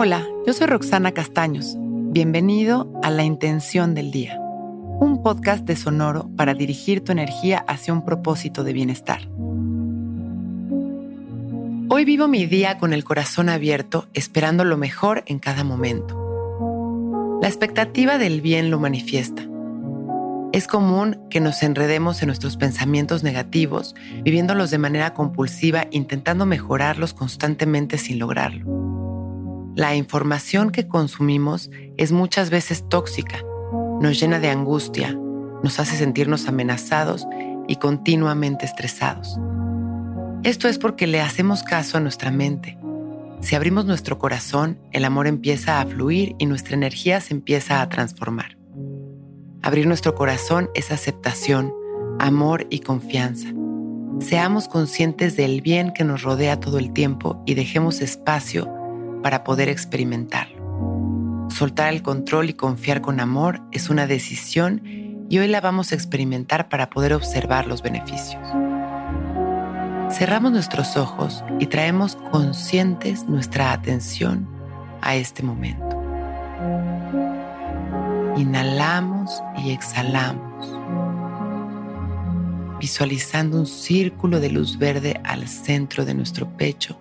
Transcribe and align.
Hola, 0.00 0.24
yo 0.46 0.52
soy 0.52 0.68
Roxana 0.68 1.10
Castaños. 1.10 1.74
Bienvenido 1.76 2.88
a 3.02 3.10
La 3.10 3.24
Intención 3.24 3.96
del 3.96 4.12
Día, 4.12 4.38
un 4.38 5.24
podcast 5.24 5.64
de 5.64 5.74
Sonoro 5.74 6.30
para 6.36 6.54
dirigir 6.54 7.02
tu 7.02 7.10
energía 7.10 7.64
hacia 7.66 7.92
un 7.92 8.04
propósito 8.04 8.62
de 8.62 8.72
bienestar. 8.72 9.22
Hoy 11.88 12.04
vivo 12.04 12.28
mi 12.28 12.46
día 12.46 12.78
con 12.78 12.92
el 12.92 13.02
corazón 13.02 13.48
abierto, 13.48 14.06
esperando 14.14 14.64
lo 14.64 14.76
mejor 14.76 15.24
en 15.26 15.40
cada 15.40 15.64
momento. 15.64 16.14
La 17.42 17.48
expectativa 17.48 18.18
del 18.18 18.40
bien 18.40 18.70
lo 18.70 18.78
manifiesta. 18.78 19.42
Es 20.52 20.68
común 20.68 21.18
que 21.28 21.40
nos 21.40 21.60
enredemos 21.64 22.22
en 22.22 22.28
nuestros 22.28 22.56
pensamientos 22.56 23.24
negativos, 23.24 23.96
viviéndolos 24.22 24.70
de 24.70 24.78
manera 24.78 25.12
compulsiva, 25.12 25.88
intentando 25.90 26.46
mejorarlos 26.46 27.14
constantemente 27.14 27.98
sin 27.98 28.20
lograrlo. 28.20 28.87
La 29.78 29.94
información 29.94 30.72
que 30.72 30.88
consumimos 30.88 31.70
es 31.96 32.10
muchas 32.10 32.50
veces 32.50 32.88
tóxica, 32.88 33.44
nos 34.00 34.18
llena 34.18 34.40
de 34.40 34.50
angustia, 34.50 35.16
nos 35.62 35.78
hace 35.78 35.94
sentirnos 35.94 36.48
amenazados 36.48 37.28
y 37.68 37.76
continuamente 37.76 38.66
estresados. 38.66 39.38
Esto 40.42 40.66
es 40.66 40.78
porque 40.78 41.06
le 41.06 41.20
hacemos 41.20 41.62
caso 41.62 41.96
a 41.96 42.00
nuestra 42.00 42.32
mente. 42.32 42.76
Si 43.40 43.54
abrimos 43.54 43.84
nuestro 43.84 44.18
corazón, 44.18 44.80
el 44.90 45.04
amor 45.04 45.28
empieza 45.28 45.80
a 45.80 45.86
fluir 45.86 46.34
y 46.40 46.46
nuestra 46.46 46.74
energía 46.74 47.20
se 47.20 47.34
empieza 47.34 47.80
a 47.80 47.88
transformar. 47.88 48.58
Abrir 49.62 49.86
nuestro 49.86 50.16
corazón 50.16 50.70
es 50.74 50.90
aceptación, 50.90 51.72
amor 52.18 52.66
y 52.68 52.80
confianza. 52.80 53.46
Seamos 54.18 54.66
conscientes 54.66 55.36
del 55.36 55.60
bien 55.60 55.92
que 55.92 56.02
nos 56.02 56.24
rodea 56.24 56.58
todo 56.58 56.80
el 56.80 56.92
tiempo 56.92 57.40
y 57.46 57.54
dejemos 57.54 58.00
espacio 58.00 58.74
para 59.22 59.44
poder 59.44 59.68
experimentarlo. 59.68 61.48
Soltar 61.50 61.92
el 61.92 62.02
control 62.02 62.50
y 62.50 62.54
confiar 62.54 63.00
con 63.00 63.20
amor 63.20 63.60
es 63.72 63.90
una 63.90 64.06
decisión 64.06 64.82
y 65.30 65.38
hoy 65.38 65.48
la 65.48 65.60
vamos 65.60 65.92
a 65.92 65.94
experimentar 65.94 66.68
para 66.68 66.90
poder 66.90 67.12
observar 67.14 67.66
los 67.66 67.82
beneficios. 67.82 68.42
Cerramos 70.10 70.52
nuestros 70.52 70.96
ojos 70.96 71.44
y 71.58 71.66
traemos 71.66 72.16
conscientes 72.30 73.28
nuestra 73.28 73.72
atención 73.72 74.48
a 75.02 75.16
este 75.16 75.42
momento. 75.42 76.00
Inhalamos 78.36 79.42
y 79.58 79.72
exhalamos, 79.72 80.78
visualizando 82.78 83.58
un 83.58 83.66
círculo 83.66 84.40
de 84.40 84.50
luz 84.50 84.78
verde 84.78 85.20
al 85.24 85.48
centro 85.48 86.04
de 86.04 86.14
nuestro 86.14 86.48
pecho 86.56 86.98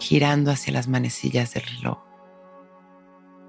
girando 0.00 0.50
hacia 0.50 0.72
las 0.72 0.88
manecillas 0.88 1.54
del 1.54 1.62
reloj. 1.76 1.98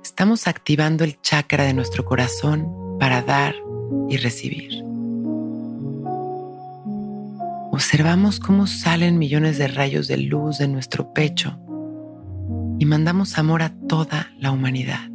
Estamos 0.04 0.48
activando 0.48 1.04
el 1.04 1.20
chakra 1.22 1.64
de 1.64 1.74
nuestro 1.74 2.06
corazón 2.06 2.98
para 3.00 3.22
dar 3.22 3.56
y 4.10 4.18
recibir. 4.18 4.84
Observamos 7.72 8.40
cómo 8.40 8.68
salen 8.68 9.18
millones 9.18 9.58
de 9.58 9.68
rayos 9.68 10.08
de 10.08 10.18
luz 10.18 10.58
de 10.58 10.68
nuestro 10.68 11.14
pecho 11.14 11.58
y 12.78 12.86
mandamos 12.86 13.38
amor 13.38 13.64
a 13.64 13.74
toda 13.88 14.32
la 14.38 14.52
humanidad, 14.52 15.10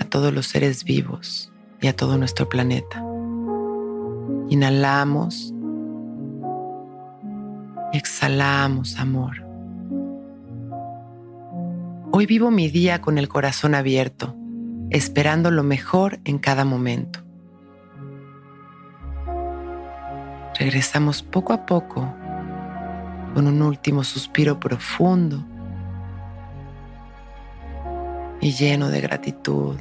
a 0.00 0.04
todos 0.04 0.32
los 0.32 0.46
seres 0.46 0.84
vivos 0.84 1.52
y 1.80 1.88
a 1.88 1.96
todo 1.96 2.16
nuestro 2.16 2.48
planeta. 2.48 3.04
Inhalamos 4.48 5.52
y 7.92 7.96
exhalamos 7.96 8.96
amor. 8.98 9.43
Hoy 12.16 12.26
vivo 12.26 12.52
mi 12.52 12.70
día 12.70 13.00
con 13.00 13.18
el 13.18 13.26
corazón 13.26 13.74
abierto, 13.74 14.36
esperando 14.90 15.50
lo 15.50 15.64
mejor 15.64 16.20
en 16.24 16.38
cada 16.38 16.64
momento. 16.64 17.18
Regresamos 20.56 21.24
poco 21.24 21.52
a 21.52 21.66
poco 21.66 22.14
con 23.34 23.48
un 23.48 23.60
último 23.62 24.04
suspiro 24.04 24.60
profundo 24.60 25.44
y 28.40 28.52
lleno 28.52 28.90
de 28.90 29.00
gratitud. 29.00 29.74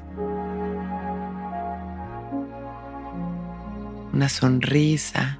Una 4.11 4.27
sonrisa. 4.27 5.37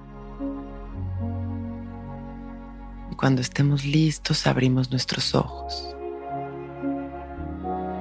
Y 3.12 3.16
cuando 3.16 3.42
estemos 3.42 3.84
listos 3.84 4.46
abrimos 4.46 4.92
nuestros 4.92 5.34
ojos 5.34 5.94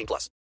18 0.00 0.06
plus. 0.06 0.39